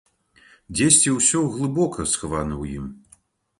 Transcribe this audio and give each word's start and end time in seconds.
Дзесьці 0.77 1.13
ўсё 1.17 1.43
глыбока 1.57 2.09
схавана 2.15 2.53
ў 2.61 2.81
ім. 2.81 2.85